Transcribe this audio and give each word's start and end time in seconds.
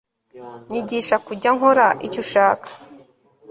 nyigisha 0.69 1.15
kujya 1.25 1.49
nkora 1.57 1.87
icyo 2.07 2.19
ushaka 2.25 2.67